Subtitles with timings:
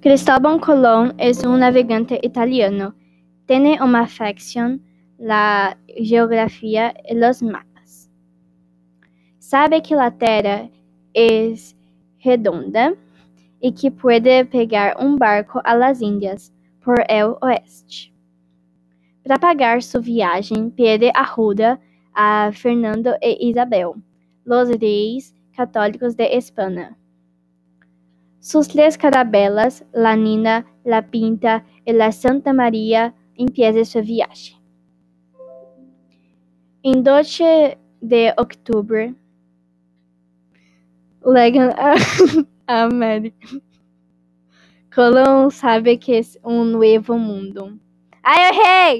[0.00, 2.94] Cristóbal Colón es un navegante italiano.
[3.46, 4.80] Tiene una afición
[5.18, 8.08] la geografía y los mapas.
[9.40, 10.70] Sabe que la Tierra
[11.14, 11.74] es
[12.22, 12.94] redonda
[13.60, 16.52] y que puede pegar un barco a las Indias
[16.84, 18.12] por el oeste.
[19.24, 21.80] Para pagar su viaje, pide ajuda
[22.14, 23.94] a Fernando e Isabel,
[24.44, 26.96] los reyes católicos de España.
[28.40, 34.56] Sus tres carabelas, la Nina, la Pinta y la Santa María, empiezan su viaje.
[36.82, 39.14] Em 12 de outubro,
[41.24, 41.70] legam
[42.66, 43.60] a América.
[44.94, 47.78] Colón sabe que é um novo mundo.
[48.22, 48.96] Ai, eu errei!